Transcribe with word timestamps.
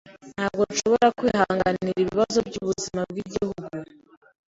Ntabwo 0.33 0.61
nshobora 0.71 1.07
kwihanganira 1.17 1.97
ibibazo 2.01 2.37
byubuzima 2.47 2.99
bwigihugu. 3.09 3.63